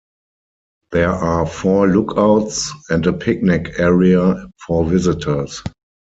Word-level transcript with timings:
There 0.91 1.11
are 1.11 1.45
four 1.45 1.87
lookouts 1.87 2.71
and 2.89 3.05
a 3.05 3.13
picnic 3.13 3.73
area 3.79 4.49
for 4.65 4.83
visitors. 4.83 5.61